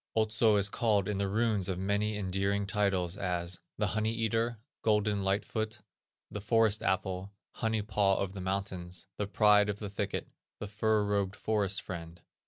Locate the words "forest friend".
11.35-12.19